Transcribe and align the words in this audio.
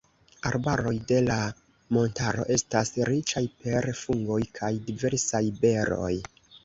Arbaroj 0.51 0.93
de 1.11 1.17
la 1.25 1.35
montaro 1.97 2.45
estas 2.55 2.93
riĉaj 3.11 3.43
per 3.61 3.89
fungoj 4.01 4.41
kaj 4.61 4.71
diversaj 4.89 5.43
beroj. 5.63 6.15